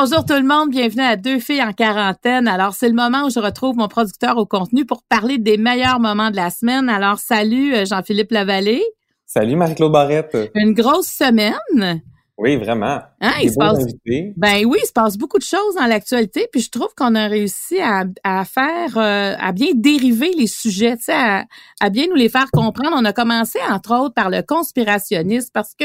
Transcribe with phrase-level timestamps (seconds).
[0.00, 2.48] Bonjour tout le monde, bienvenue à Deux filles en quarantaine.
[2.48, 6.00] Alors, c'est le moment où je retrouve mon producteur au contenu pour parler des meilleurs
[6.00, 6.88] moments de la semaine.
[6.88, 8.82] Alors, salut euh, Jean-Philippe Lavallée.
[9.26, 10.38] Salut Marie-Claude Barrette.
[10.54, 12.00] Une grosse semaine.
[12.42, 13.00] Oui, vraiment.
[13.20, 16.62] Hein, il se passe, ben oui, il se passe beaucoup de choses dans l'actualité, puis
[16.62, 21.04] je trouve qu'on a réussi à, à faire, euh, à bien dériver les sujets, tu
[21.04, 21.44] sais, à,
[21.80, 22.96] à, bien nous les faire comprendre.
[22.96, 25.84] On a commencé entre autres par le conspirationnisme parce que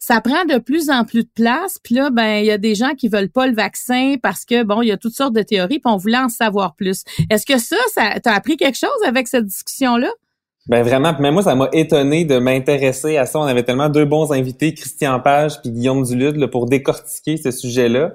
[0.00, 1.78] ça prend de plus en plus de place.
[1.82, 4.62] Puis là, ben il y a des gens qui veulent pas le vaccin parce que
[4.62, 7.04] bon, il y a toutes sortes de théories, puis on voulait en savoir plus.
[7.28, 10.08] Est-ce que ça, ça t'as appris quelque chose avec cette discussion là?
[10.66, 13.38] Ben vraiment, mais moi ça m'a étonné de m'intéresser à ça.
[13.38, 17.50] On avait tellement deux bons invités, Christian Page puis Guillaume Dulude, là, pour décortiquer ce
[17.50, 18.14] sujet-là.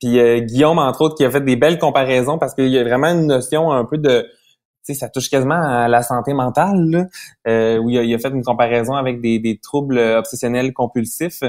[0.00, 2.84] Puis euh, Guillaume entre autres qui a fait des belles comparaisons parce qu'il y a
[2.84, 4.28] vraiment une notion un peu de, tu
[4.82, 7.06] sais, ça touche quasiment à la santé mentale, là,
[7.48, 11.42] euh, où il a, fait une comparaison avec des, des troubles obsessionnels compulsifs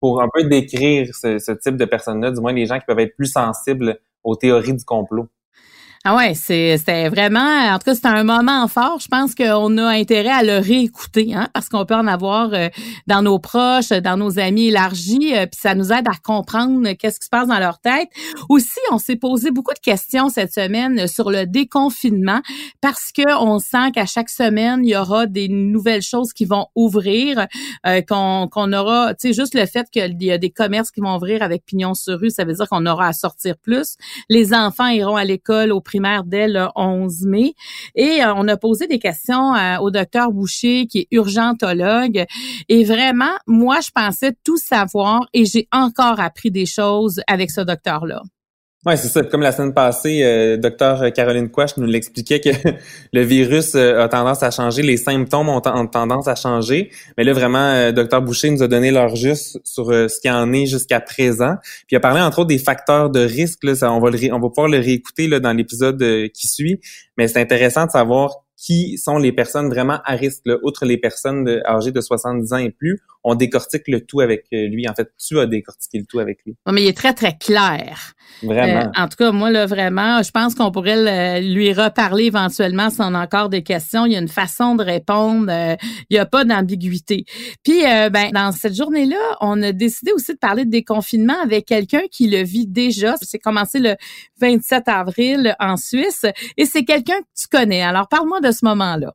[0.00, 2.98] pour un peu décrire ce, ce type de personnes-là, du moins les gens qui peuvent
[2.98, 5.28] être plus sensibles aux théories du complot.
[6.08, 9.00] Ah ouais, c'était vraiment, en tout cas, c'était un moment fort.
[9.00, 12.68] Je pense qu'on a intérêt à le réécouter, hein, parce qu'on peut en avoir euh,
[13.08, 17.18] dans nos proches, dans nos amis élargis, euh, puis ça nous aide à comprendre qu'est-ce
[17.18, 18.08] qui se passe dans leur tête.
[18.48, 22.40] Aussi, on s'est posé beaucoup de questions cette semaine sur le déconfinement,
[22.80, 26.68] parce que on sent qu'à chaque semaine il y aura des nouvelles choses qui vont
[26.76, 27.48] ouvrir,
[27.84, 31.00] euh, qu'on qu'on aura, tu sais, juste le fait qu'il y a des commerces qui
[31.00, 33.96] vont ouvrir avec pignon sur rue, ça veut dire qu'on aura à sortir plus.
[34.28, 35.80] Les enfants iront à l'école au
[36.24, 37.54] dès le 11 mai.
[37.94, 42.24] Et euh, on a posé des questions euh, au docteur Boucher, qui est urgentologue.
[42.68, 47.60] Et vraiment, moi, je pensais tout savoir et j'ai encore appris des choses avec ce
[47.60, 48.22] docteur-là.
[48.84, 49.22] Oui, c'est ça.
[49.24, 52.50] Comme la semaine passée, euh, docteur Caroline Quash nous l'expliquait que
[53.12, 56.92] le virus euh, a tendance à changer, les symptômes ont, tendance à changer.
[57.16, 60.52] Mais là, vraiment, euh, docteur Boucher nous a donné leur juste sur ce qui en
[60.52, 61.56] est jusqu'à présent.
[61.62, 63.64] Puis il a parlé entre autres des facteurs de risque.
[63.64, 65.98] Là, ça, on, va le on va pouvoir le réécouter là, dans l'épisode
[66.32, 66.78] qui suit.
[67.16, 70.96] Mais c'est intéressant de savoir qui sont les personnes vraiment à risque, là, outre les
[70.96, 73.00] personnes âgées de 70 ans et plus.
[73.28, 74.88] On décortique le tout avec euh, lui.
[74.88, 76.54] En fait, tu as décortiqué le tout avec lui.
[76.70, 78.12] mais il est très, très clair.
[78.40, 78.82] Vraiment.
[78.82, 83.00] Euh, en tout cas, moi, là, vraiment, je pense qu'on pourrait lui reparler éventuellement si
[83.00, 84.06] on a encore des questions.
[84.06, 85.50] Il y a une façon de répondre.
[85.50, 85.74] Euh,
[86.08, 87.24] il n'y a pas d'ambiguïté.
[87.64, 92.02] Puis, ben, dans cette journée-là, on a décidé aussi de parler de déconfinement avec quelqu'un
[92.08, 93.16] qui le vit déjà.
[93.20, 93.96] C'est commencé le
[94.40, 96.26] 27 avril en Suisse.
[96.56, 97.82] Et c'est quelqu'un que tu connais.
[97.82, 99.14] Alors, parle-moi de ce moment-là.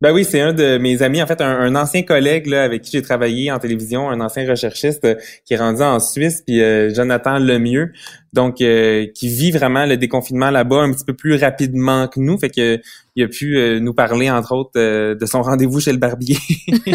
[0.00, 2.92] Ben oui, c'est un de mes amis, en fait, un, ancien collègue là, avec qui
[2.92, 6.94] j'ai travaillé en télévision, un ancien recherchiste euh, qui est rendu en Suisse, puis euh,
[6.94, 7.92] Jonathan Lemieux,
[8.32, 12.38] donc euh, qui vit vraiment le déconfinement là-bas un petit peu plus rapidement que nous,
[12.38, 12.80] fait que
[13.16, 14.78] il a pu nous parler entre autres
[15.14, 16.38] de son rendez-vous chez le barbier.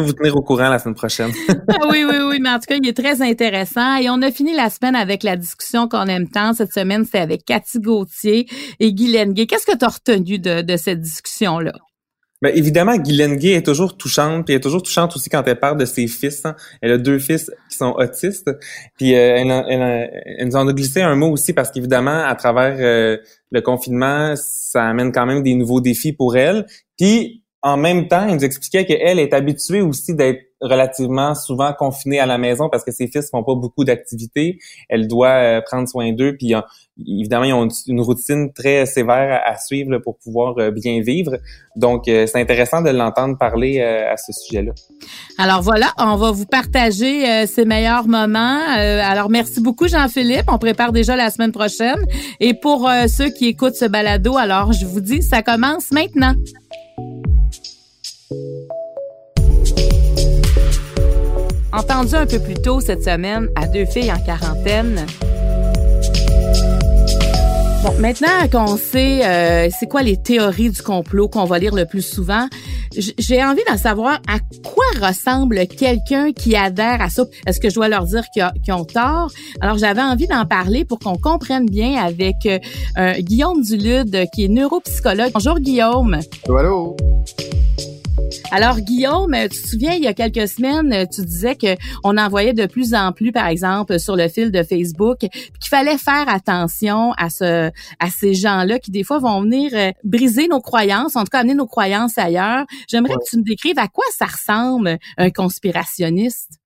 [0.00, 1.30] vous tenir au courant la semaine prochaine.
[1.68, 3.96] Ah oui, oui, oui, mais en tout cas, il est très intéressant.
[3.96, 6.52] Et on a fini la semaine avec la discussion qu'on aime tant.
[6.52, 8.46] Cette semaine, c'était avec Cathy Gauthier
[8.80, 9.46] et Guy Lenguet.
[9.46, 11.72] Qu'est-ce que tu as retenu de, cette discussion-là?
[12.42, 15.60] Bien, évidemment, Guylaine Gay est toujours touchante, puis elle est toujours touchante aussi quand elle
[15.60, 16.44] parle de ses fils.
[16.44, 16.56] Hein.
[16.80, 18.50] Elle a deux fils qui sont autistes,
[18.98, 23.16] puis euh, elle, nous en a glissé un mot aussi parce qu'évidemment, à travers euh,
[23.52, 26.66] le confinement, ça amène quand même des nouveaux défis pour elle.
[26.98, 32.20] Puis en même temps, il nous expliquait qu'elle est habituée aussi d'être relativement souvent confinée
[32.20, 34.58] à la maison parce que ses fils font pas beaucoup d'activités.
[34.88, 36.54] Elle doit euh, prendre soin d'eux, puis
[36.98, 41.36] évidemment, ils ont une routine très sévère à, suivre pour pouvoir euh, bien vivre.
[41.76, 44.72] Donc, euh, c'est intéressant de l'entendre parler à ce sujet-là.
[45.38, 48.60] Alors voilà, on va vous partager ces meilleurs moments.
[48.68, 50.44] alors, merci beaucoup, Jean-Philippe.
[50.48, 51.98] On prépare déjà la semaine prochaine.
[52.40, 56.34] Et pour ceux qui écoutent ce balado, alors je vous dis, ça commence maintenant.
[61.72, 65.06] Entendu un peu plus tôt cette semaine à deux filles en quarantaine.
[67.82, 71.84] Bon, maintenant qu'on sait euh, c'est quoi les théories du complot qu'on va lire le
[71.84, 72.46] plus souvent,
[73.18, 77.24] j'ai envie d'en savoir à quoi ressemble quelqu'un qui adhère à ça.
[77.46, 79.30] Est-ce que je dois leur dire qu'ils ont tort?
[79.60, 84.48] Alors, j'avais envie d'en parler pour qu'on comprenne bien avec euh, Guillaume Dulude, qui est
[84.48, 85.32] neuropsychologue.
[85.32, 86.20] Bonjour, Guillaume.
[86.46, 86.96] Allô, allô?
[88.54, 92.52] Alors Guillaume, tu te souviens il y a quelques semaines, tu disais que on envoyait
[92.52, 97.12] de plus en plus, par exemple, sur le fil de Facebook, qu'il fallait faire attention
[97.12, 101.20] à ce, à ces gens-là qui des fois vont venir euh, briser nos croyances, en
[101.20, 102.66] tout cas amener nos croyances ailleurs.
[102.88, 106.58] J'aimerais que tu me décrives à quoi ça ressemble un conspirationniste?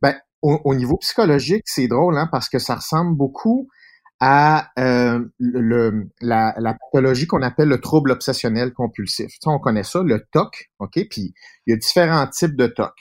[0.00, 3.68] Ben, au, niveau psychologique, c'est drôle, hein, parce que ça ressemble beaucoup
[4.24, 9.32] à euh, la, pathologie qu'on appelle le trouble obsessionnel compulsif.
[9.40, 10.92] Tu on connaît ça, le TOC, OK?
[11.10, 11.34] Puis
[11.66, 12.94] il y a différents types de TOC.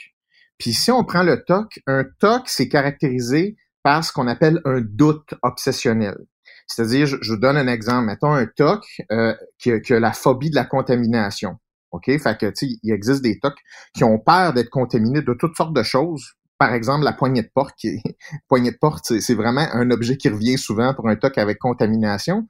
[0.57, 4.81] Puis si on prend le TOC, un TOC, c'est caractérisé par ce qu'on appelle un
[4.81, 6.17] doute obsessionnel.
[6.65, 8.07] C'est-à-dire, je, vous donne un exemple.
[8.07, 11.59] Mettons un TOC euh, qui, a, la phobie de la contamination.
[11.91, 12.05] OK?
[12.05, 13.53] Fait que, tu il existe des TOC
[13.93, 17.49] qui ont peur d'être contaminés de toutes sortes de choses par exemple, la poignée de
[17.51, 17.79] porte,
[18.47, 22.47] poignée de porte, c'est vraiment un objet qui revient souvent pour un toc avec contamination.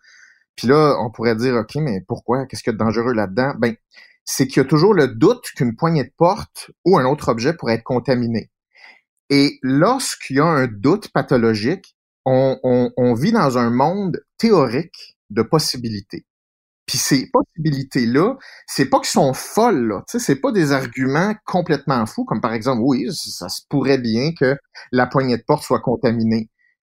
[0.58, 2.46] Puis là, on pourrait dire, OK, mais pourquoi?
[2.46, 3.54] Qu'est-ce qu'il y a de dangereux là-dedans?
[3.58, 3.74] Ben,
[4.26, 7.54] c'est qu'il y a toujours le doute qu'une poignée de porte ou un autre objet
[7.54, 8.52] pourrait être contaminé.
[9.30, 16.26] Et lorsqu'il y a un doute pathologique, on vit dans un monde théorique de possibilités.
[16.92, 18.36] Puis ces possibilités-là,
[18.68, 20.04] c'est pas qu'ils sont folles, là.
[20.10, 23.98] Tu sais, c'est pas des arguments complètement fous, comme par exemple, oui, ça se pourrait
[23.98, 24.58] bien que
[24.92, 26.50] la poignée de porte soit contaminée.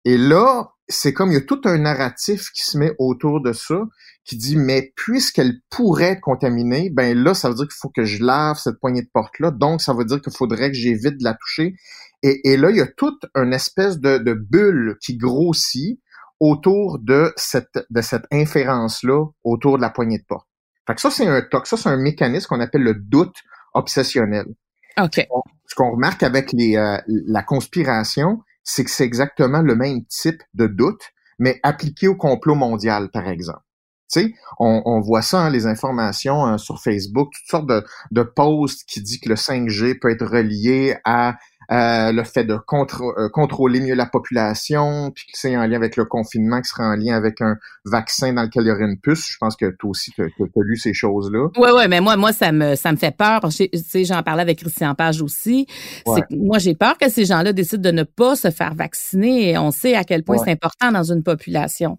[0.05, 3.53] Et là, c'est comme il y a tout un narratif qui se met autour de
[3.53, 3.85] ça,
[4.23, 8.03] qui dit, mais puisqu'elle pourrait être contaminée, ben là, ça veut dire qu'il faut que
[8.03, 11.23] je lave cette poignée de porte-là, donc ça veut dire qu'il faudrait que j'évite de
[11.23, 11.73] la toucher.
[12.21, 15.99] Et, là, il y a toute une espèce de, de bulle qui grossit,
[16.39, 20.47] autour de cette, de cette inférence-là autour de la poignée de porte.
[20.85, 21.67] Fait que ça, c'est un toc.
[21.67, 23.35] Ça, c'est un mécanisme qu'on appelle le doute
[23.73, 24.45] obsessionnel.
[25.01, 25.27] OK.
[25.65, 30.41] Ce qu'on remarque avec les, euh, la conspiration, c'est que c'est exactement le même type
[30.53, 33.61] de doute, mais appliqué au complot mondial, par exemple.
[34.11, 37.83] Tu sais, on, on voit ça, hein, les informations hein, sur Facebook, toutes sortes de,
[38.11, 41.35] de posts qui disent que le 5G peut être relié à
[41.69, 45.97] euh, le fait de euh, contrôler mieux la population, puis que c'est en lien avec
[45.97, 48.99] le confinement, qui sera en lien avec un vaccin dans lequel il y aurait une
[48.99, 49.27] puce.
[49.29, 51.49] Je pense que toi aussi, tu as, lu ces choses-là.
[51.57, 53.41] Oui, oui, mais moi, moi, ça me ça me fait peur.
[53.49, 55.67] Tu sais, j'en parlais avec Christian Page aussi.
[56.31, 59.51] Moi, j'ai peur que ces gens-là décident de ne pas se faire vacciner.
[59.51, 61.97] Et on sait à quel point c'est important dans une population.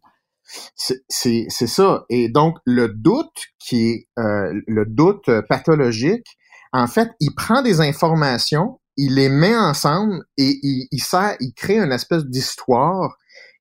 [0.77, 2.07] C'est ça.
[2.09, 6.39] Et donc, le doute qui est euh, le doute pathologique,
[6.73, 11.55] en fait, il prend des informations il les met ensemble et il, il, sert, il
[11.55, 13.17] crée une espèce d'histoire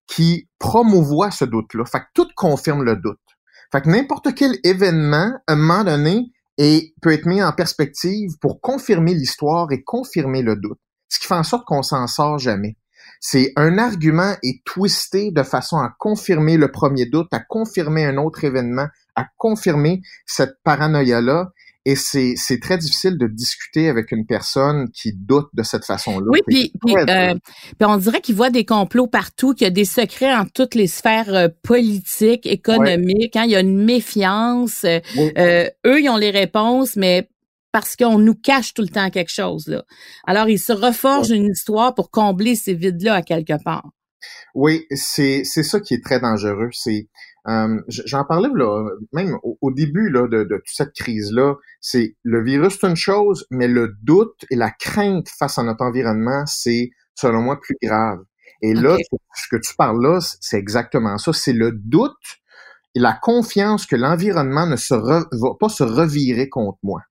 [0.08, 1.86] qui promouvoit ce doute-là.
[1.86, 3.20] Fait que tout confirme le doute.
[3.72, 8.62] Fait que n'importe quel événement, à un moment donné, peut être mis en perspective pour
[8.62, 10.80] confirmer l'histoire et confirmer le doute.
[11.10, 12.78] Ce qui fait en sorte qu'on s'en sort jamais.
[13.20, 18.18] C'est un argument est twisté de façon à confirmer le premier doute, à confirmer un
[18.18, 21.52] autre événement, à confirmer cette paranoïa-là.
[21.90, 26.26] Et c'est très difficile de discuter avec une personne qui doute de cette façon-là.
[26.28, 27.34] Oui, puis, euh,
[27.80, 30.88] on dirait qu'il voit des complots partout, qu'il y a des secrets en toutes les
[30.88, 33.38] sphères euh, politiques, économiques.
[33.38, 34.84] Hein, il y a une méfiance.
[34.84, 37.30] Euh, eux, ils ont les réponses, mais
[37.72, 39.70] parce qu'on nous cache tout le temps quelque chose.
[39.70, 39.86] Là.
[40.26, 43.88] Alors, ils se reforgent une histoire pour combler ces vides-là à quelque part.
[44.56, 46.68] Oui, c'est ça qui est très dangereux.
[46.74, 47.08] C'est
[47.50, 52.78] euh, J'en parlais là, même au, début là, de, toute cette crise-là, c'est le virus,
[52.80, 57.42] c'est une chose, mais le doute et la crainte face à notre environnement, c'est, selon
[57.42, 58.20] moi, plus grave.
[58.62, 58.98] Et là,
[59.36, 61.32] ce que tu parles là, c'est exactement ça.
[61.32, 62.14] C'est le doute
[62.96, 65.24] et la confiance que l'environnement ne se va
[65.60, 67.02] pas se revirer contre moi.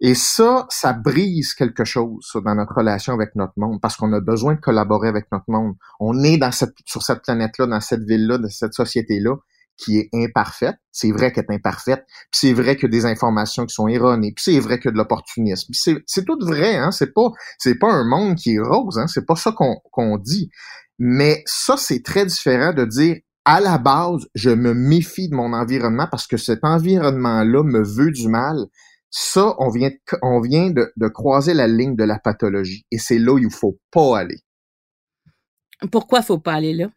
[0.00, 4.20] Et ça, ça brise quelque chose dans notre relation avec notre monde parce qu'on a
[4.20, 5.74] besoin de collaborer avec notre monde.
[5.98, 9.34] On est dans cette, sur cette planète-là, dans cette ville-là, dans cette société-là
[9.78, 10.76] qui est imparfaite.
[10.92, 12.04] C'est vrai qu'elle est imparfaite.
[12.30, 14.32] Puis c'est vrai que des informations qui sont erronées.
[14.34, 15.72] Puis c'est vrai que de l'opportunisme.
[15.72, 16.76] C'est tout vrai.
[16.76, 16.90] Hein?
[16.90, 18.98] C'est pas c'est pas un monde qui est rose.
[18.98, 19.06] Hein?
[19.06, 20.50] C'est pas ça qu'on qu'on dit.
[20.98, 25.52] Mais ça c'est très différent de dire à la base je me méfie de mon
[25.52, 28.66] environnement parce que cet environnement-là me veut du mal.
[29.10, 32.84] Ça, on vient, on vient de, de croiser la ligne de la pathologie.
[32.90, 34.42] Et c'est là où il faut pas aller.
[35.90, 36.88] Pourquoi faut pas aller là?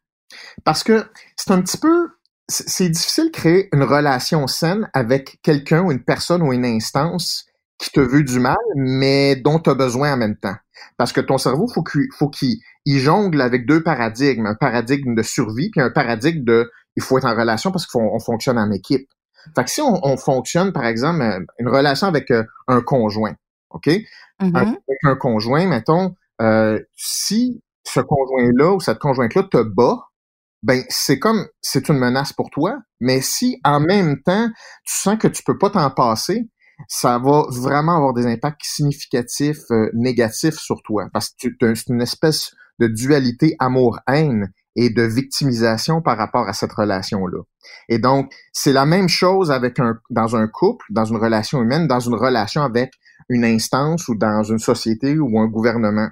[0.66, 1.06] Parce que
[1.38, 2.10] c'est un petit peu
[2.52, 7.46] c'est difficile de créer une relation saine avec quelqu'un ou une personne ou une instance
[7.78, 10.56] qui te veut du mal, mais dont tu as besoin en même temps.
[10.98, 15.24] Parce que ton cerveau, faut qu'il faut qu'il jongle avec deux paradigmes, un paradigme de
[15.24, 19.08] survie puis un paradigme de il faut être en relation parce qu'on fonctionne en équipe.
[19.56, 23.34] Fait que si on, fonctionne, par exemple, euh, une relation avec euh, un conjoint,
[23.72, 23.88] OK?
[23.88, 24.56] Mm-hmm.
[24.56, 29.98] Avec un conjoint, mettons, euh, si ce conjoint-là ou cette conjointe-là te bat,
[30.64, 34.50] ben c'est comme c'est une menace pour toi, mais si en même temps
[34.86, 36.50] tu sens que tu peux pas t'en passer,
[36.88, 42.02] ça va vraiment avoir des impacts significatifs euh, négatifs sur toi parce que c'est une
[42.02, 47.40] espèce de dualité amour-haine et de victimisation par rapport à cette relation-là.
[47.90, 51.88] Et donc, c'est la même chose avec un, dans un couple, dans une relation humaine,
[51.88, 52.94] dans une relation avec
[53.30, 56.10] une instance ou dans une société ou un gouvernement.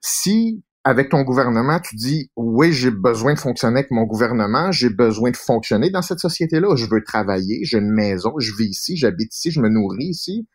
[0.00, 4.90] Si avec ton gouvernement, tu dis oui, j'ai besoin de fonctionner avec mon gouvernement, j'ai
[4.90, 8.96] besoin de fonctionner dans cette société-là, je veux travailler, j'ai une maison, je vis ici,
[8.96, 10.48] j'habite ici, je me nourris ici.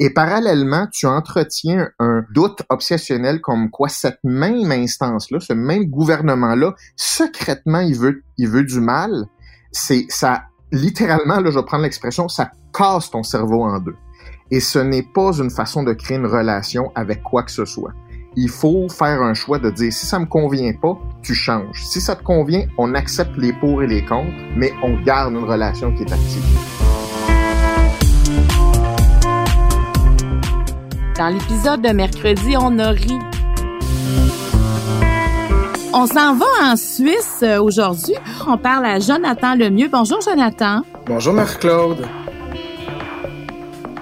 [0.00, 6.74] Et parallèlement, tu entretiens un doute obsessionnel comme quoi cette même instance-là, ce même gouvernement-là,
[6.96, 9.26] secrètement, il veut, il veut du mal.
[9.70, 13.94] C'est ça, littéralement, là, je vais prendre l'expression, ça casse ton cerveau en deux.
[14.50, 17.92] Et ce n'est pas une façon de créer une relation avec quoi que ce soit
[18.36, 21.82] il faut faire un choix de dire si ça me convient pas, tu changes.
[21.84, 25.44] Si ça te convient, on accepte les pour et les contre, mais on garde une
[25.44, 26.42] relation qui est active.
[31.16, 33.18] Dans l'épisode de mercredi, on a ri.
[35.96, 38.16] On s'en va en Suisse euh, aujourd'hui.
[38.48, 39.88] On parle à Jonathan Lemieux.
[39.92, 40.82] Bonjour Jonathan.
[41.06, 42.04] Bonjour Marc-Claude.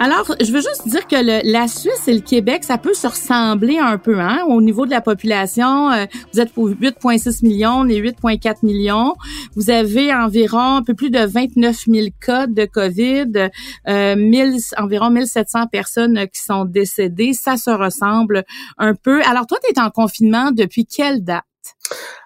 [0.04, 1.14] Alors, je veux juste dire que
[1.48, 4.90] la Suisse et le Québec, ça peut se ressembler un peu, hein, au niveau de
[4.90, 5.92] la population.
[5.92, 9.14] Euh, vous êtes pour 8,6 millions, les 8,4 millions.
[9.54, 13.48] Vous avez environ un peu plus de 29 000 cas de COVID,
[13.88, 17.32] euh, 1000, environ 1700 personnes qui sont décédées.
[17.32, 18.42] Ça se ressemble
[18.78, 19.22] un peu.
[19.22, 21.44] Alors, toi, tu es en confinement depuis quelle date?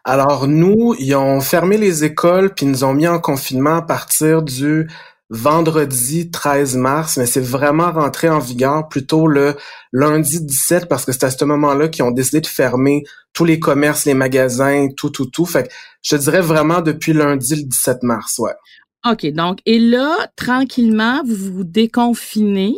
[0.02, 4.40] Alors, nous, ils ont fermé les écoles puis nous ont mis en confinement à partir
[4.40, 4.88] du
[5.30, 9.56] vendredi 13 mars, mais c'est vraiment rentré en vigueur plutôt le
[9.92, 13.02] lundi 17 parce que c'est à ce moment-là qu'ils ont décidé de fermer
[13.33, 15.47] tous les commerces, les magasins, tout, tout, tout.
[15.47, 15.68] Fait que
[16.02, 18.54] je dirais vraiment depuis lundi le 17 mars, ouais.
[19.09, 22.75] OK, donc, et là, tranquillement, vous vous déconfinez.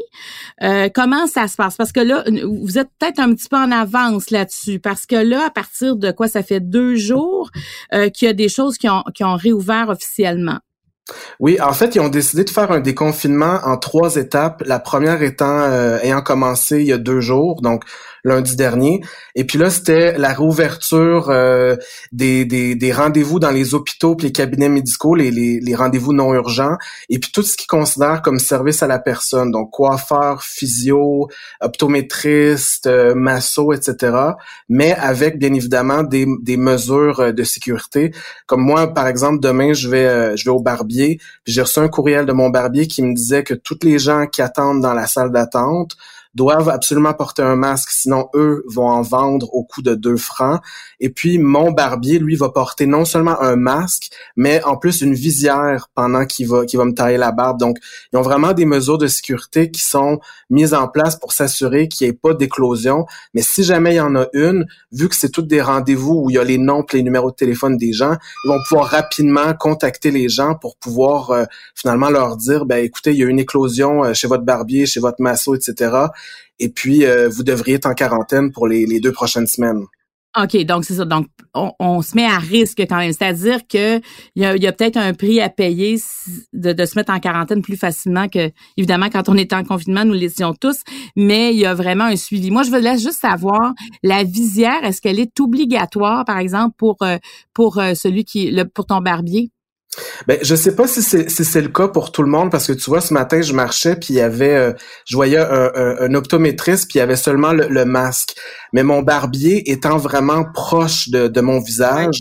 [0.63, 1.77] Euh, comment ça se passe?
[1.77, 5.47] Parce que là, vous êtes peut-être un petit peu en avance là-dessus, parce que là,
[5.47, 7.51] à partir de quoi, ça fait deux jours
[7.95, 10.59] euh, qu'il y a des choses qui ont, qui ont réouvert officiellement.
[11.41, 14.63] Oui, en fait, ils ont décidé de faire un déconfinement en trois étapes.
[14.67, 17.85] La première étant euh, ayant commencé il y a deux jours, donc
[18.29, 19.01] lundi dernier.
[19.35, 21.77] Et puis là, c'était la réouverture euh,
[22.13, 26.13] des, des, des rendez-vous dans les hôpitaux puis les cabinets médicaux, les, les, les rendez-vous
[26.13, 26.77] non urgents,
[27.09, 31.29] et puis tout ce qu'ils considèrent comme service à la personne, donc coiffeur, physio,
[31.61, 34.17] optométriste, euh, masso, etc.
[34.69, 38.13] Mais avec bien évidemment des, des mesures euh, de sécurité.
[38.47, 41.89] Comme moi, par exemple, demain, je vais euh, je vais au barbier, j'ai reçu un
[41.89, 45.07] courriel de mon barbier qui me disait que toutes les gens qui attendent dans la
[45.07, 45.97] salle d'attente
[46.39, 50.61] doivent absolument porter un masque, sinon eux vont en vendre au coût de 2 francs.
[51.01, 55.15] Et puis mon barbier, lui, va porter non seulement un masque, mais en plus une
[55.15, 57.59] visière pendant qu'il va, qu'il va me tailler la barbe.
[57.59, 57.79] Donc,
[58.13, 62.07] ils ont vraiment des mesures de sécurité qui sont mises en place pour s'assurer qu'il
[62.07, 63.07] n'y ait pas d'éclosion.
[63.35, 66.31] Mais si jamais il y en a une, vu que c'est toutes des rendez-vous où
[66.31, 68.87] il y a les noms et les numéros de téléphone des gens, ils vont pouvoir
[68.89, 73.27] rapidement contacter les gens pour pouvoir euh, finalement leur dire, ben écoutez, il y a
[73.27, 75.91] une éclosion euh, chez votre barbier, chez votre masso, etc.
[76.59, 79.85] Et puis, euh, vous devriez être en quarantaine pour les, deux prochaines semaines.
[80.37, 81.05] OK, donc c'est ça.
[81.05, 83.13] Donc, on, se met à risque quand même.
[83.13, 84.01] C'est-à-dire qu'il
[84.37, 85.99] y a, y a peut-être un prix à payer
[86.53, 90.05] de, de, se mettre en quarantaine plus facilement que, évidemment, quand on était en confinement,
[90.05, 90.83] nous l'étions tous,
[91.17, 92.51] mais il y a vraiment un suivi.
[92.51, 97.17] Moi, je voulais juste savoir, la visière, est-ce qu'elle est obligatoire, par exemple, pour, euh,
[97.55, 99.51] pour euh, celui qui, le, pour ton barbier?
[100.27, 102.67] Ben, je sais pas si c'est si c'est le cas pour tout le monde parce
[102.67, 104.73] que tu vois ce matin je marchais puis il y avait euh,
[105.07, 108.35] je voyais un, un, optométriste puis il y avait seulement le, masque.
[108.73, 112.21] Mais mon barbier étant vraiment proche de, de mon visage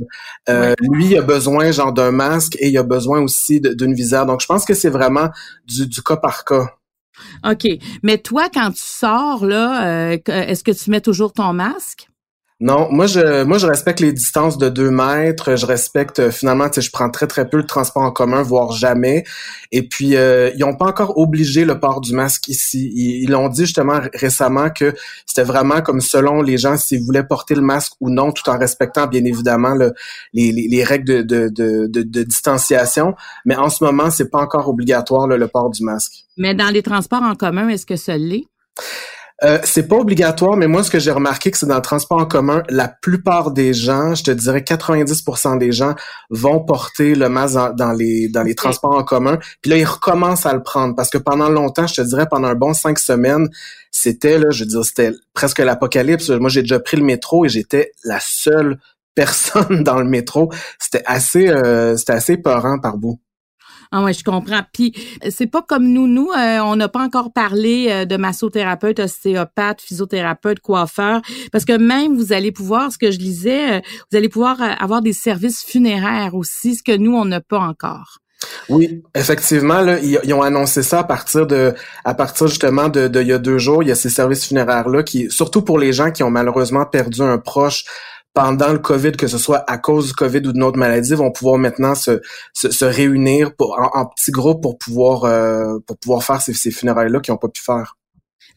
[0.50, 4.26] euh, lui il a besoin genre d'un masque et il a besoin aussi d'une visière.
[4.26, 5.30] Donc je pense que c'est vraiment
[5.66, 6.68] du, du cas par cas.
[7.44, 7.68] OK.
[8.04, 12.08] Mais toi quand tu sors là euh, est-ce que tu mets toujours ton masque?
[12.60, 15.56] Non, moi je moi je respecte les distances de deux mètres.
[15.56, 18.42] Je respecte euh, finalement, tu sais, je prends très très peu le transport en commun,
[18.42, 19.26] voire jamais.
[19.72, 22.92] Et puis euh, ils ont pas encore obligé le port du masque ici.
[22.96, 24.96] Ils l'ont dit justement récemment que
[25.28, 28.58] c'était vraiment comme selon les gens s'ils voulaient porter le masque ou non, tout en
[28.58, 29.94] respectant bien évidemment le,
[30.34, 33.14] les, les, règles de, de, de, de, distanciation.
[33.46, 36.26] Mais en ce moment, c'est pas encore obligatoire le port du masque.
[36.38, 38.48] Mais dans les transports en commun, est-ce que ça l'est?
[39.44, 42.20] Euh, c'est pas obligatoire, mais moi, ce que j'ai remarqué, que c'est dans le transport
[42.20, 45.94] en commun, la plupart des gens, je te dirais 90% des gens
[46.32, 49.38] vont porter le masque dans, les dans les transports en commun.
[49.62, 52.48] Puis là, ils recommencent à le prendre parce que pendant longtemps, je te dirais pendant
[52.48, 53.48] un bon cinq semaines,
[53.92, 56.30] c'était là, je veux dire, c'était presque l'apocalypse.
[56.30, 58.80] Moi, j'ai déjà pris le métro et j'étais la seule
[59.16, 60.52] personne dans le métro.
[60.80, 63.20] C'était assez, euh, c'était assez peurant par bout.
[63.92, 64.62] Ah ouais, je comprends.
[64.74, 64.94] Puis
[65.30, 69.82] c'est pas comme nous, nous, euh, on n'a pas encore parlé euh, de massothérapeute, ostéopathe,
[69.82, 73.80] physiothérapeute, coiffeur, parce que même vous allez pouvoir, ce que je lisais, euh,
[74.12, 78.20] vous allez pouvoir avoir des services funéraires aussi, ce que nous on n'a pas encore.
[78.70, 81.74] Oui, effectivement, là, ils, ont annoncé ça à partir de,
[82.06, 83.82] à partir justement de, de il y a deux jours.
[83.82, 86.86] Il y a ces services funéraires là qui, surtout pour les gens qui ont malheureusement
[86.86, 87.86] perdu un proche
[88.38, 91.32] pendant le COVID, que ce soit à cause du COVID ou d'une autre maladie, vont
[91.32, 92.22] pouvoir maintenant se,
[92.54, 97.20] se, réunir pour, en, petits groupes pour pouvoir euh, pour pouvoir faire ces, ces funérailles-là
[97.20, 97.98] qu'ils n'ont pas pu faire.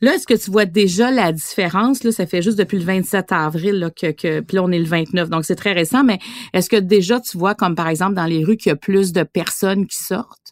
[0.03, 2.05] Là, est-ce que tu vois déjà la différence?
[2.05, 4.79] Là, ça fait juste depuis le 27 avril là, que, que puis là, on est
[4.79, 6.19] le 29, donc c'est très récent, mais
[6.53, 9.13] est-ce que déjà tu vois, comme par exemple dans les rues, qu'il y a plus
[9.15, 10.50] de personnes qui sortent?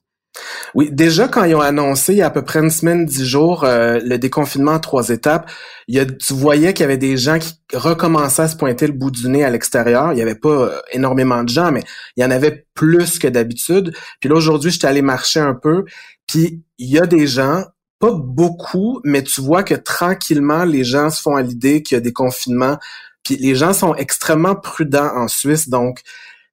[0.75, 3.25] Oui, déjà quand ils ont annoncé il y a à peu près une semaine, dix
[3.25, 5.51] jours, euh, le déconfinement en trois étapes,
[5.89, 9.11] il tu voyais qu'il y avait des gens qui recommençaient à se pointer le bout
[9.11, 10.13] du nez à l'extérieur.
[10.13, 11.83] Il n'y avait pas euh, énormément de gens, mais
[12.17, 13.95] il y en avait plus que d'habitude.
[14.21, 15.85] Puis là, aujourd'hui, j'étais allé marcher un peu,
[16.27, 17.65] puis il y a des gens,
[17.99, 21.99] pas beaucoup, mais tu vois que tranquillement, les gens se font à l'idée qu'il y
[21.99, 22.79] a des confinements.
[23.25, 26.01] Puis les gens sont extrêmement prudents en Suisse, donc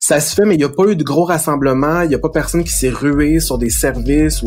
[0.07, 2.19] ça se fait, mais il n'y a pas eu de gros rassemblements, il n'y a
[2.19, 4.43] pas personne qui s'est rué sur des services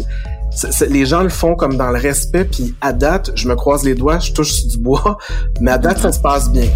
[0.89, 3.97] les gens le font comme dans le respect, puis à date, je me croise les
[3.97, 5.19] doigts, je touche du bois,
[5.61, 6.69] mais à date, ça se passe bien.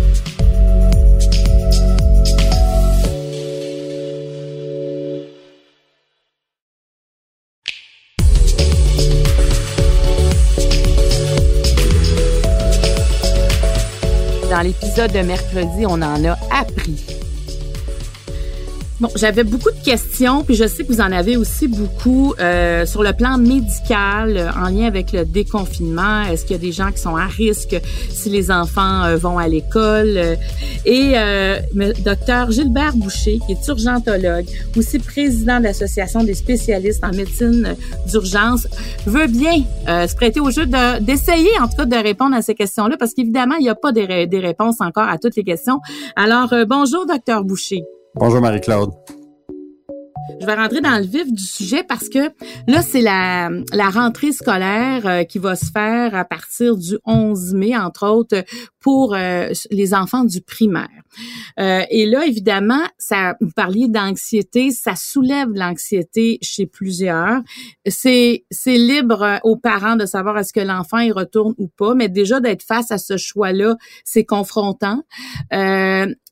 [14.51, 17.22] Dans l'épisode de mercredi, on en a appris
[19.03, 22.87] Bon, j'avais beaucoup de questions, puis je sais que vous en avez aussi beaucoup euh,
[22.87, 26.23] sur le plan médical euh, en lien avec le déconfinement.
[26.23, 27.75] Est-ce qu'il y a des gens qui sont à risque
[28.11, 30.39] si les enfants euh, vont à l'école?
[30.85, 31.15] Et
[32.05, 37.75] docteur Gilbert Boucher, qui est urgentologue, aussi président de l'Association des spécialistes en médecine
[38.07, 38.69] d'urgence,
[39.07, 40.67] veut bien se prêter au jeu
[41.01, 43.91] d'essayer, en tout cas, de répondre à ces questions-là, parce qu'évidemment, il n'y a pas
[43.91, 45.81] des, des réponses encore à toutes les questions.
[46.15, 47.83] Alors, bonjour, docteur Boucher.
[48.15, 48.91] Bonjour Marie-Claude.
[50.39, 52.31] Je vais rentrer dans le vif du sujet parce que
[52.67, 57.55] là, c'est la, la rentrée scolaire euh, qui va se faire à partir du 11
[57.55, 58.45] mai, entre autres,
[58.81, 60.89] pour euh, les enfants du primaire.
[61.59, 67.41] Euh, et là, évidemment, ça, vous parliez d'anxiété, ça soulève l'anxiété chez plusieurs.
[67.87, 72.09] C'est, c'est libre aux parents de savoir est-ce que l'enfant y retourne ou pas, mais
[72.09, 75.03] déjà d'être face à ce choix-là, c'est confrontant.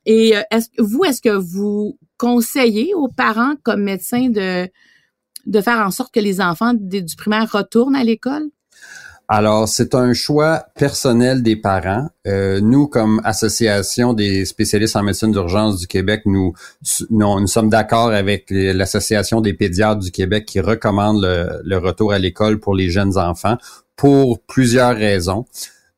[0.07, 4.69] Et est-ce, vous, est-ce que vous conseiller aux parents comme médecins de,
[5.47, 8.51] de faire en sorte que les enfants du primaire retournent à l'école?
[9.33, 12.09] Alors, c'est un choix personnel des parents.
[12.27, 16.53] Euh, nous, comme association des spécialistes en médecine d'urgence du Québec, nous,
[17.11, 22.19] nous, sommes d'accord avec l'association des pédiatres du Québec qui recommande le, le retour à
[22.19, 23.57] l'école pour les jeunes enfants
[23.95, 25.45] pour plusieurs raisons.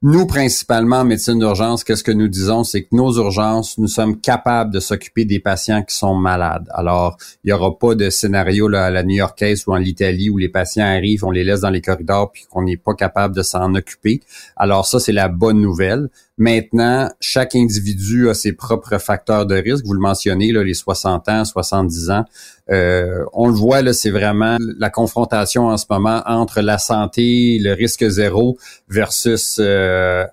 [0.05, 4.21] Nous, principalement en médecine d'urgence, qu'est-ce que nous disons, c'est que nos urgences, nous sommes
[4.21, 6.69] capables de s'occuper des patients qui sont malades.
[6.75, 10.39] Alors, il n'y aura pas de scénario là, à la New-Yorkaise ou en Italie où
[10.39, 13.43] les patients arrivent, on les laisse dans les corridors puis qu'on n'est pas capable de
[13.43, 14.21] s'en occuper.
[14.57, 16.09] Alors ça, c'est la bonne nouvelle.
[16.39, 19.85] Maintenant, chaque individu a ses propres facteurs de risque.
[19.85, 22.25] Vous le mentionnez, là, les 60 ans, 70 ans.
[22.71, 27.59] Euh, on le voit, là, c'est vraiment la confrontation en ce moment entre la santé,
[27.61, 28.57] le risque zéro
[28.89, 30.25] versus euh,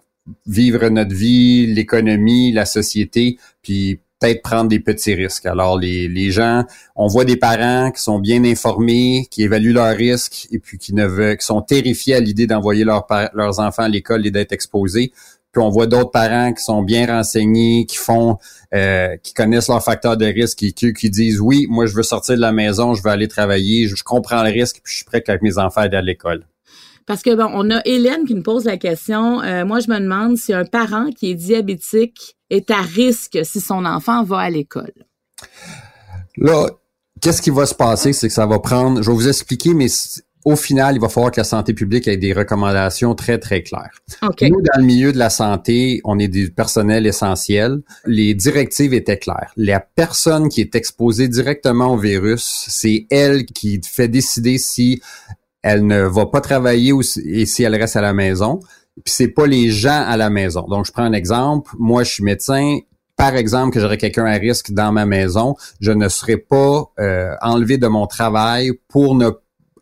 [0.47, 5.45] vivre notre vie, l'économie, la société, puis peut-être prendre des petits risques.
[5.45, 9.95] Alors, les, les gens, on voit des parents qui sont bien informés, qui évaluent leurs
[9.95, 13.89] risques et puis qui ne veulent, qui sont terrifiés à l'idée d'envoyer leurs enfants à
[13.89, 15.11] l'école et d'être exposés.
[15.51, 18.37] Puis on voit d'autres parents qui sont bien renseignés, qui font,
[18.73, 22.35] euh, qui connaissent leurs facteurs de risque et qui, disent oui, moi je veux sortir
[22.35, 25.23] de la maison, je veux aller travailler, je, comprends le risque, puis je suis prêt
[25.27, 26.45] avec mes enfants à aller à l'école.
[27.07, 29.41] Parce que bon, on a Hélène qui nous pose la question.
[29.41, 33.59] Euh, moi, je me demande si un parent qui est diabétique est à risque si
[33.59, 34.93] son enfant va à l'école.
[36.37, 36.67] Là,
[37.19, 39.01] qu'est-ce qui va se passer, c'est que ça va prendre.
[39.01, 39.87] Je vais vous expliquer, mais
[40.45, 43.99] au final, il va falloir que la santé publique ait des recommandations très, très claires.
[44.21, 47.81] Nous, dans le milieu de la santé, on est du personnel essentiel.
[48.05, 49.51] Les directives étaient claires.
[49.57, 55.01] La personne qui est exposée directement au virus, c'est elle qui fait décider si
[55.61, 58.59] elle ne va pas travailler ou et si elle reste à la maison.
[59.03, 60.61] Puis c'est pas les gens à la maison.
[60.69, 61.71] Donc, je prends un exemple.
[61.77, 62.79] Moi, je suis médecin
[63.19, 67.35] par exemple, que j'aurais quelqu'un à risque dans ma maison, je ne serai pas euh,
[67.41, 69.29] enlevé de mon travail pour ne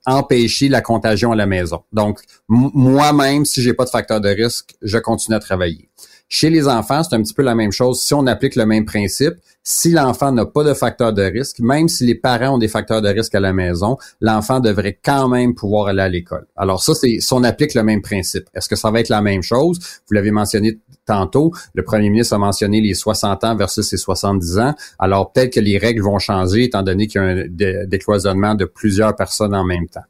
[0.06, 1.84] empêcher la contagion à la maison.
[1.92, 5.90] Donc, moi-même, si j'ai pas de facteur de risque, je continue à travailler.
[6.30, 8.02] Chez les enfants, c'est un petit peu la même chose.
[8.02, 9.36] Si on applique le même principe,
[9.70, 13.02] Si l'enfant n'a pas de facteur de risque, même si les parents ont des facteurs
[13.02, 16.48] de risque à la maison, l'enfant devrait quand même pouvoir aller à l'école.
[16.56, 18.46] Alors ça, c'est si on applique le même principe.
[18.54, 19.78] Est-ce que ça va être la même chose?
[20.08, 24.58] Vous l'avez mentionné tantôt, le premier ministre a mentionné les 60 ans versus les 70
[24.60, 24.74] ans.
[25.00, 28.64] Alors peut-être que les règles vont changer étant donné qu'il y a un décloisonnement de
[28.64, 30.04] plusieurs personnes en même temps.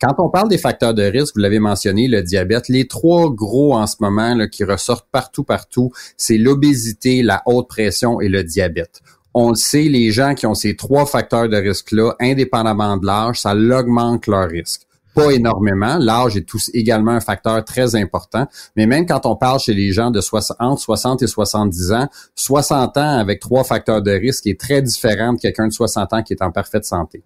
[0.00, 3.74] Quand on parle des facteurs de risque, vous l'avez mentionné, le diabète, les trois gros
[3.74, 8.42] en ce moment là, qui ressortent partout, partout, c'est l'obésité, la haute pression et le
[8.42, 9.02] diabète
[9.34, 13.40] on le sait, les gens qui ont ces trois facteurs de risque-là, indépendamment de l'âge,
[13.40, 14.82] ça augmente leur risque
[15.14, 15.96] pas énormément.
[15.98, 18.46] L'âge est tous également un facteur très important.
[18.76, 22.08] Mais même quand on parle chez les gens de 60, entre 60 et 70 ans,
[22.34, 26.22] 60 ans avec trois facteurs de risque est très différent de quelqu'un de 60 ans
[26.22, 27.22] qui est en parfaite santé.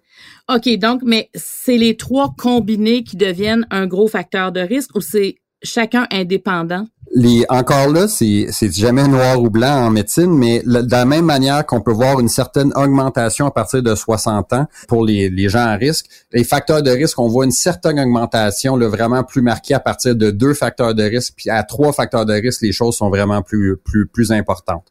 [0.53, 5.01] OK, donc, mais c'est les trois combinés qui deviennent un gros facteur de risque ou
[5.01, 6.85] c'est chacun indépendant?
[7.15, 11.65] Les, encore là, c'est, jamais noir ou blanc en médecine, mais de la même manière
[11.65, 15.65] qu'on peut voir une certaine augmentation à partir de 60 ans pour les, les gens
[15.65, 19.73] à risque, les facteurs de risque, on voit une certaine augmentation là, vraiment plus marquée
[19.73, 22.95] à partir de deux facteurs de risque, puis à trois facteurs de risque, les choses
[22.95, 24.85] sont vraiment plus, plus, plus importantes.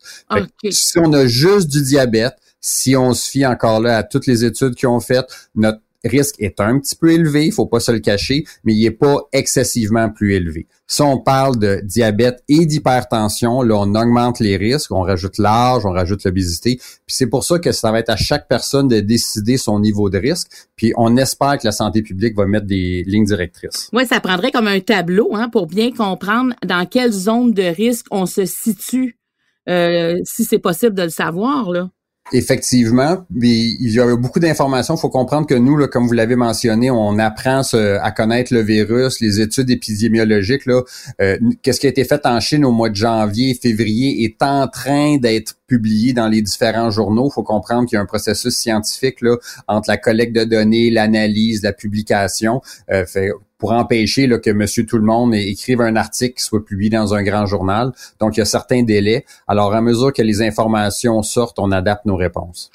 [0.70, 4.44] Si on a juste du diabète, si on se fie encore là à toutes les
[4.44, 7.92] études qui ont fait, notre risque est un petit peu élevé, il faut pas se
[7.92, 10.66] le cacher, mais il est pas excessivement plus élevé.
[10.86, 15.84] Si on parle de diabète et d'hypertension, là, on augmente les risques, on rajoute l'âge,
[15.84, 19.00] on rajoute l'obésité, puis c'est pour ça que ça va être à chaque personne de
[19.00, 23.04] décider son niveau de risque, puis on espère que la santé publique va mettre des
[23.06, 23.90] lignes directrices.
[23.92, 28.06] Oui, ça prendrait comme un tableau hein, pour bien comprendre dans quelle zone de risque
[28.10, 29.18] on se situe,
[29.68, 31.90] euh, si c'est possible de le savoir, là.
[32.32, 34.94] Effectivement, il y a beaucoup d'informations.
[34.96, 38.60] Il faut comprendre que nous, là, comme vous l'avez mentionné, on apprend à connaître le
[38.60, 40.62] virus, les études épidémiologiques.
[41.20, 44.68] Euh, qu'est-ce qui a été fait en Chine au mois de janvier, février, est en
[44.68, 47.28] train d'être publié dans les différents journaux.
[47.30, 49.36] Il faut comprendre qu'il y a un processus scientifique là,
[49.68, 52.60] entre la collecte de données, l'analyse, la publication.
[52.90, 53.04] Euh,
[53.58, 57.24] pour empêcher que Monsieur Tout le Monde écrive un article qui soit publié dans un
[57.24, 57.92] grand journal.
[58.20, 59.24] Donc, il y a certains délais.
[59.48, 62.70] Alors, à mesure que les informations sortent, on adapte nos réponses.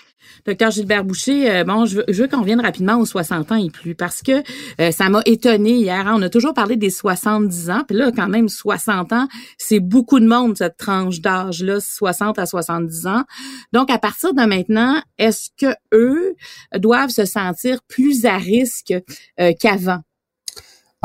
[0.45, 3.95] Docteur Gilbert Boucher, euh, bon, je veux, qu'on revienne rapidement aux 60 ans et plus
[3.95, 4.43] parce que
[4.81, 6.07] euh, ça m'a étonné hier.
[6.07, 6.15] Hein.
[6.17, 9.27] On a toujours parlé des 70 ans, puis là, quand même, 60 ans,
[9.57, 13.23] c'est beaucoup de monde, cette tranche d'âge-là, 60 à 70 ans.
[13.71, 16.35] Donc, à partir de maintenant, est-ce que eux
[16.77, 18.93] doivent se sentir plus à risque
[19.39, 20.01] euh, qu'avant?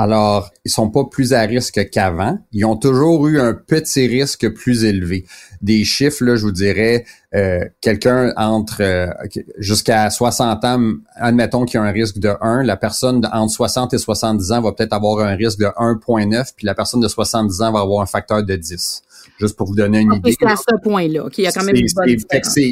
[0.00, 2.38] Alors, ils sont pas plus à risque qu'avant.
[2.52, 5.26] Ils ont toujours eu un petit risque plus élevé.
[5.60, 9.08] Des chiffres, là, je vous dirais, euh, quelqu'un entre euh,
[9.58, 13.92] jusqu'à 60 ans, admettons qu'il y a un risque de 1, la personne entre 60
[13.92, 17.60] et 70 ans va peut-être avoir un risque de 1.9, puis la personne de 70
[17.62, 19.02] ans va avoir un facteur de 10
[19.38, 20.34] juste pour vous donner une idée.
[20.38, 22.16] C'est à ce point-là qu'il y a quand même une bonne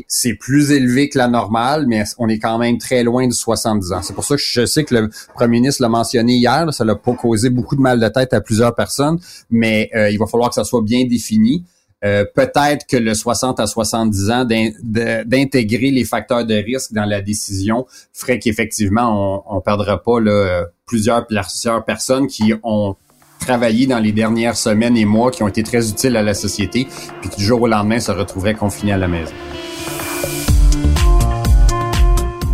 [0.08, 3.92] C'est plus élevé que la normale, mais on est quand même très loin du 70
[3.92, 4.02] ans.
[4.02, 6.96] C'est pour ça que je sais que le premier ministre l'a mentionné hier, ça l'a
[6.96, 9.18] pas causé beaucoup de mal de tête à plusieurs personnes,
[9.50, 11.64] mais euh, il va falloir que ça soit bien défini.
[12.04, 17.22] Euh, peut-être que le 60 à 70 ans d'intégrer les facteurs de risque dans la
[17.22, 22.96] décision ferait qu'effectivement on, on perdra pas là, plusieurs plusieurs personnes qui ont
[23.38, 26.86] travaillé dans les dernières semaines et mois qui ont été très utiles à la société,
[27.20, 29.32] puis qui du jour au lendemain se retrouveraient confinés à la maison.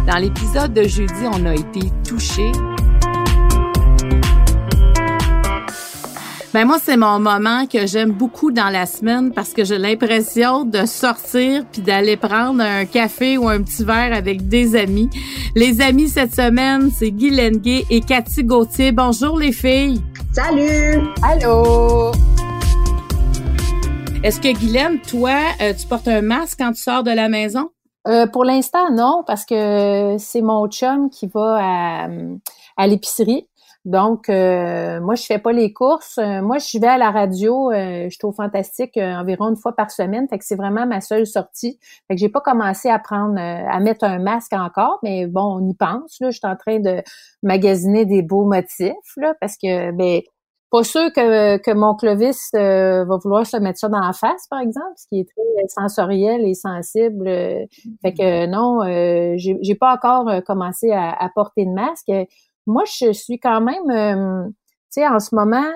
[0.06, 2.52] Dans l'épisode de jeudi, on a été touchés
[6.54, 10.66] Ben moi, c'est mon moment que j'aime beaucoup dans la semaine parce que j'ai l'impression
[10.66, 15.08] de sortir puis d'aller prendre un café ou un petit verre avec des amis.
[15.56, 18.92] Les amis cette semaine, c'est Guy Lenguet et Cathy Gauthier.
[18.92, 20.02] Bonjour les filles.
[20.34, 21.00] Salut.
[21.22, 22.12] Allô.
[24.22, 27.70] Est-ce que Guylaine, toi, euh, tu portes un masque quand tu sors de la maison?
[28.06, 32.08] Euh, pour l'instant, non, parce que c'est mon chum qui va à,
[32.76, 33.48] à l'épicerie.
[33.84, 36.18] Donc, euh, moi, je fais pas les courses.
[36.18, 37.72] Euh, moi, je vais à la radio.
[37.72, 40.28] Euh, je trouve fantastique environ une fois par semaine.
[40.28, 41.80] Fait que c'est vraiment ma seule sortie.
[42.06, 45.68] Fait que j'ai pas commencé à prendre, à mettre un masque encore, mais bon, on
[45.68, 46.18] y pense.
[46.20, 47.02] Là, je suis en train de
[47.42, 50.20] magasiner des beaux motifs là, parce que, ben,
[50.70, 54.60] pas sûr que, que mon Clovis va vouloir se mettre ça dans la face, par
[54.60, 57.26] exemple, ce qui est très sensoriel et sensible.
[57.26, 58.80] fait que non,
[59.36, 62.10] j'ai pas encore commencé à, à porter de masque
[62.66, 65.70] moi, je suis quand même, euh, tu sais, en ce moment,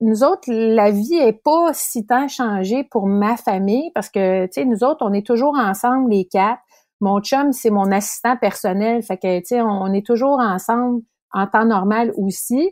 [0.00, 4.52] nous autres, la vie est pas si tant changée pour ma famille parce que, tu
[4.52, 6.60] sais, nous autres, on est toujours ensemble, les quatre.
[7.00, 9.02] Mon chum, c'est mon assistant personnel.
[9.02, 12.70] Fait que, tu sais, on, est toujours ensemble en temps normal aussi.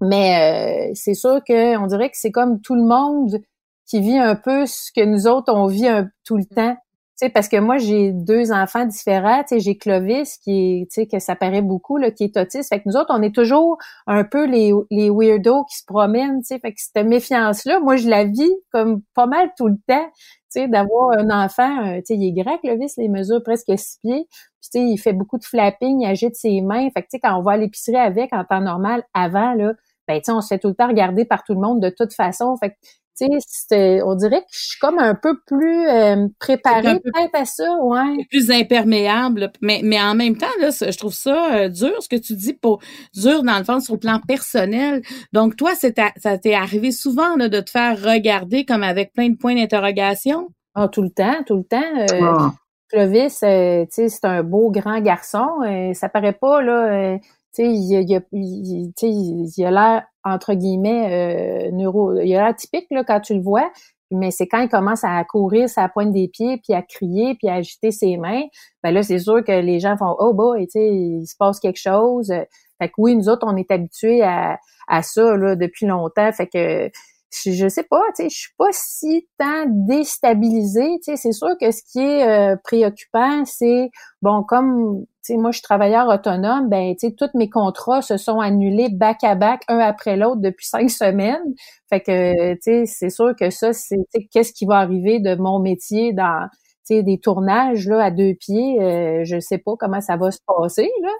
[0.00, 3.40] Mais euh, c'est sûr qu'on dirait que c'est comme tout le monde
[3.86, 5.88] qui vit un peu ce que nous autres, on vit
[6.24, 6.76] tout le temps.
[7.18, 9.42] Sais, parce que moi, j'ai deux enfants différents.
[9.42, 12.68] Tu sais, j'ai Clovis qui est, tu que ça paraît beaucoup, là, qui est autiste.
[12.68, 16.40] Fait que nous autres, on est toujours un peu les, les weirdos qui se promènent,
[16.40, 16.58] tu sais.
[16.58, 20.08] Fait que cette méfiance-là, moi, je la vis comme pas mal tout le temps.
[20.54, 23.98] Tu d'avoir un enfant, euh, tu sais, il est grand, Clovis, les mesures presque six
[24.02, 24.26] pieds.
[24.74, 26.88] Il fait beaucoup de flapping, il agite ses mains.
[26.90, 29.72] Fait que, tu quand on va à l'épicerie avec en temps normal, avant, là,
[30.06, 32.14] ben, tu on se fait tout le temps regarder par tout le monde de toute
[32.14, 32.56] façon.
[32.56, 32.74] Fait
[33.20, 38.26] on dirait que je suis comme un peu plus euh, préparée peut-être à ça, ouais.
[38.30, 42.16] Plus imperméable, mais, mais en même temps, là, je trouve ça euh, dur, ce que
[42.16, 42.80] tu dis, pour
[43.14, 45.02] dur dans le fond sur le plan personnel.
[45.32, 49.36] Donc, toi, ça t'est arrivé souvent là, de te faire regarder comme avec plein de
[49.36, 50.48] points d'interrogation?
[50.74, 51.98] Ah, tout le temps, tout le temps.
[52.12, 52.52] Euh, ah.
[52.90, 55.46] Clovis, euh, c'est un beau grand garçon.
[55.92, 57.24] ça paraît pas, là tu
[57.64, 63.04] il, il, il, il, a l'air entre guillemets euh, neuro, il a l'air typique là
[63.04, 63.70] quand tu le vois,
[64.10, 67.48] mais c'est quand il commence à courir sa pointe des pieds puis à crier puis
[67.48, 68.42] à agiter ses mains,
[68.82, 71.60] ben là c'est sûr que les gens font oh boy, tu sais, il se passe
[71.60, 72.32] quelque chose.
[72.80, 76.46] Fait que oui, nous autres on est habitués à, à ça là depuis longtemps, fait
[76.46, 76.90] que
[77.30, 81.50] je, sais pas, tu sais, je suis pas si tant déstabilisée, tu sais, c'est sûr
[81.60, 83.90] que ce qui est euh, préoccupant, c'est
[84.22, 88.16] bon comme sais moi je suis travailleur autonome, ben tu sais tous mes contrats se
[88.16, 91.54] sont annulés back à back un après l'autre depuis cinq semaines.
[91.88, 93.96] Fait que tu sais c'est sûr que ça c'est
[94.30, 96.48] qu'est-ce qui va arriver de mon métier dans
[96.90, 100.90] des tournages là à deux pieds, euh, je sais pas comment ça va se passer
[101.02, 101.10] là,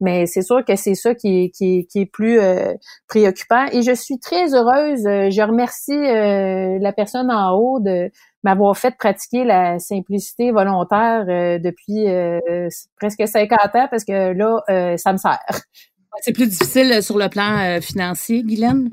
[0.00, 2.74] mais c'est sûr que c'est ça qui est, qui est, plus euh,
[3.08, 3.66] préoccupant.
[3.72, 5.06] Et je suis très heureuse.
[5.06, 8.10] Euh, je remercie euh, la personne en haut de
[8.46, 11.26] m'avoir fait pratiquer la simplicité volontaire
[11.60, 12.06] depuis
[12.96, 15.60] presque 50 ans parce que là, ça me sert.
[16.22, 18.88] C'est plus difficile sur le plan financier, Guylaine?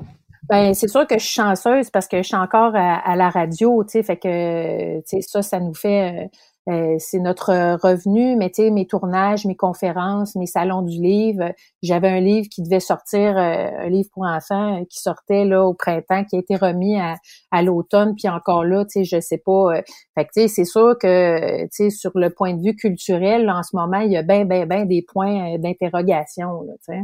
[0.48, 3.82] Ben c'est sûr que je suis chanceuse parce que je suis encore à, la radio,
[3.84, 6.28] tu sais, fait que tu sais ça, ça nous fait
[6.68, 7.50] euh, euh, c'est notre
[7.82, 11.52] revenu, mais tu sais mes tournages, mes conférences, mes salons du livre.
[11.82, 15.74] J'avais un livre qui devait sortir, euh, un livre pour enfants qui sortait là au
[15.74, 17.16] printemps, qui a été remis à,
[17.50, 19.82] à l'automne, puis encore là, tu sais, je sais pas.
[20.14, 23.48] fait que tu sais, c'est sûr que tu sais sur le point de vue culturel,
[23.50, 27.02] en ce moment, il y a ben ben ben des points d'interrogation, tu sais.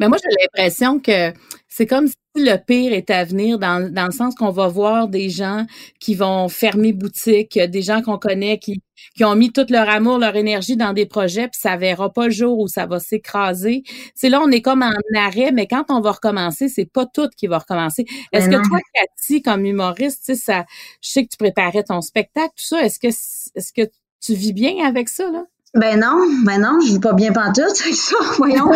[0.00, 1.32] Mais moi, j'ai l'impression que
[1.68, 5.08] c'est comme si le pire est à venir dans, dans le sens qu'on va voir
[5.08, 5.66] des gens
[6.00, 8.82] qui vont fermer boutique, des gens qu'on connaît qui,
[9.16, 12.26] qui ont mis tout leur amour, leur énergie dans des projets, puis ça verra pas
[12.26, 13.82] le jour où ça va s'écraser.
[14.14, 17.28] C'est là, on est comme en arrêt, mais quand on va recommencer, c'est pas tout
[17.36, 18.04] qui va recommencer.
[18.32, 20.64] Est-ce que toi, Cathy, comme humoriste, tu sais, ça,
[21.02, 24.52] je sais que tu préparais ton spectacle, tout ça, est-ce que, est-ce que tu vis
[24.52, 25.44] bien avec ça, là?
[25.74, 28.70] Ben non, ben non, je vis pas bien pantoute avec ça, voyons.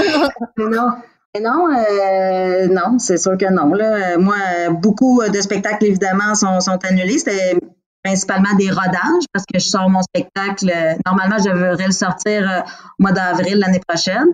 [0.57, 0.89] ben non.
[1.35, 3.73] Ben non, euh, non, c'est sûr que non.
[3.73, 4.19] Là.
[4.19, 4.37] Moi,
[4.71, 7.19] beaucoup de spectacles, évidemment, sont, sont annulés.
[7.19, 7.57] C'était
[8.05, 10.71] principalement des rodages parce que je sors mon spectacle.
[11.07, 12.61] Normalement, je devrais le sortir euh,
[12.99, 14.27] au mois d'avril l'année prochaine.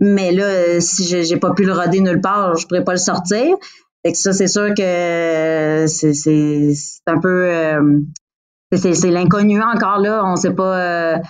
[0.00, 3.54] Mais là, si j'ai pas pu le roder nulle part, je pourrais pas le sortir.
[4.04, 8.00] Fait que ça, c'est sûr que c'est un peu euh,
[8.72, 10.22] c'est l'inconnu encore là.
[10.24, 11.20] On sait pas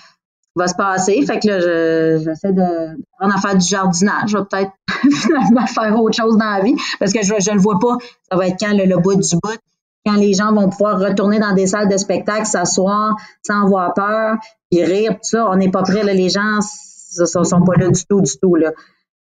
[0.56, 1.24] va se passer.
[1.26, 4.30] Fait que là, j'essaie de prendre à faire du jardinage.
[4.30, 4.72] Je vais peut-être
[5.22, 7.96] finalement faire autre chose dans la vie parce que je ne le vois pas.
[8.30, 9.58] Ça va être quand le, bout du bout,
[10.06, 13.14] quand les gens vont pouvoir retourner dans des salles de spectacle, s'asseoir
[13.46, 14.36] sans avoir peur,
[14.72, 15.48] et rire, tout ça.
[15.50, 16.02] On n'est pas prêt.
[16.02, 16.58] Là, les gens
[17.18, 18.54] ne sont, pas là du tout, du tout.
[18.54, 18.72] Là.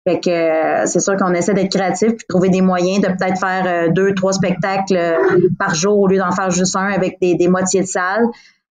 [0.07, 3.41] Fait que euh, c'est sûr qu'on essaie d'être créatif puis trouver des moyens de peut-être
[3.41, 7.19] faire euh, deux, trois spectacles euh, par jour au lieu d'en faire juste un avec
[7.21, 8.27] des, des moitiés de salle.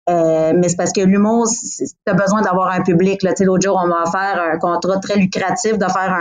[0.08, 3.22] Euh, mais c'est parce que l'humour, tu as besoin d'avoir un public.
[3.22, 6.16] L'autre jour, on m'a offert un contrat très lucratif de faire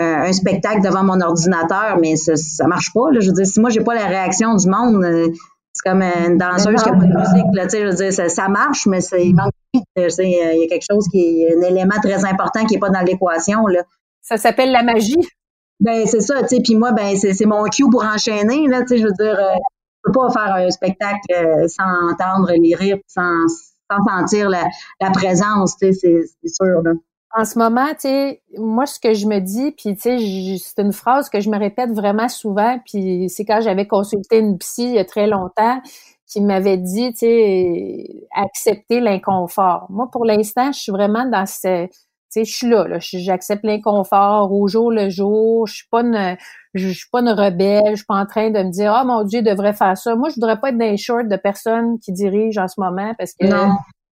[0.00, 3.10] un, un, spectacle devant mon ordinateur, mais ça, ça marche pas.
[3.12, 3.20] Là.
[3.20, 5.28] Je veux dire, si moi, j'ai pas la réaction du monde, euh,
[5.72, 7.46] c'est comme une danseuse qui a pas de musique.
[7.52, 11.06] Là, je veux dire, ça, ça marche, mais il manque il y a quelque chose
[11.10, 13.66] qui est un élément très important qui est pas dans l'équation.
[13.66, 13.82] Là.
[14.20, 15.20] Ça s'appelle la magie.
[15.78, 16.62] Ben c'est ça, tu sais.
[16.62, 18.66] Puis moi, ben c'est mon cue pour enchaîner.
[18.66, 19.56] Là, tu sais, je veux dire, euh,
[20.04, 23.46] peux pas faire un spectacle euh, sans entendre les rires, sans,
[24.08, 24.64] sentir la,
[25.12, 26.82] présence, tu sais, c'est sûr.
[26.82, 26.92] Là.
[27.36, 30.82] En ce moment, tu sais, moi, ce que je me dis, puis tu sais, c'est
[30.82, 34.84] une phrase que je me répète vraiment souvent, puis c'est quand j'avais consulté une psy
[34.84, 35.80] il y a très longtemps,
[36.26, 39.86] qui m'avait dit, tu sais, accepter l'inconfort.
[39.90, 41.88] Moi, pour l'instant, je suis vraiment dans ce,
[42.30, 45.66] sais, je suis là, là j'accepte l'inconfort au jour le jour.
[45.66, 46.36] Je suis pas une,
[46.74, 49.24] je, suis pas une rebelle, je suis pas en train de me dire oh mon
[49.24, 50.14] dieu, je devrais faire ça.
[50.14, 53.14] Moi, je voudrais pas être dans les shorts de personnes qui dirigent en ce moment
[53.18, 53.46] parce que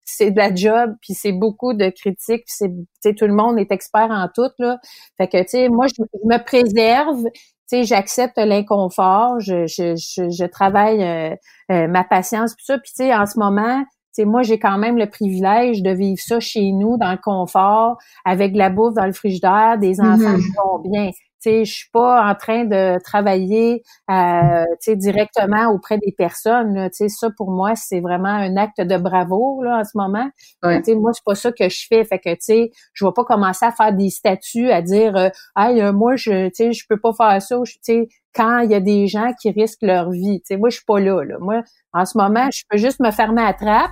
[0.04, 3.70] c'est de la job, puis c'est beaucoup de critiques, puis c'est tout le monde est
[3.70, 4.78] expert en tout là.
[5.18, 10.46] Fait que tu sais, moi je, me préserve, tu sais, j'accepte l'inconfort, je, je, je,
[10.46, 11.36] travaille euh,
[11.70, 13.84] euh, ma patience puis ça, puis tu sais en ce moment
[14.24, 18.56] moi, j'ai quand même le privilège de vivre ça chez nous, dans le confort, avec
[18.56, 21.10] la bouffe dans le frigidaire, des enfants qui vont bien
[21.44, 24.64] je suis pas en train de travailler euh,
[24.96, 26.74] directement auprès des personnes.
[26.74, 30.28] Là, ça pour moi, c'est vraiment un acte de bravo là en ce moment.
[30.62, 30.82] Ouais.
[30.94, 32.04] Moi, c'est pas ça que je fais.
[32.04, 35.80] Fait que sais, je vais pas commencer à faire des statuts à dire euh, Hey,
[35.80, 37.56] euh, moi, je je peux pas faire ça.
[37.82, 40.40] sais quand il y a des gens qui risquent leur vie.
[40.44, 41.36] sais moi, je suis pas là, là.
[41.40, 43.90] Moi, en ce moment, je peux juste me fermer à trappe,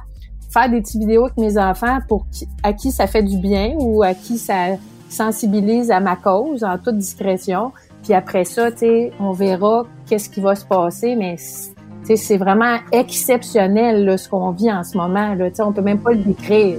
[0.51, 2.27] faire des petites vidéos avec mes enfants pour
[2.63, 4.77] à qui ça fait du bien ou à qui ça
[5.09, 7.73] sensibilise à ma cause en toute discrétion.
[8.03, 11.37] Puis après ça, tu sais, on verra qu'est-ce qui va se passer, mais
[12.15, 15.35] c'est vraiment exceptionnel là, ce qu'on vit en ce moment.
[15.35, 16.79] Là, on peut même pas le décrire.